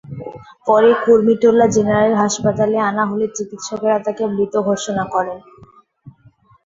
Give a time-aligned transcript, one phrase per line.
[0.67, 5.39] পরে কুর্মিটোলা জেনারেল হাসপাতালে আনা হলে চিকিৎসকেরা তাঁকে মৃত ঘোষণা করেন।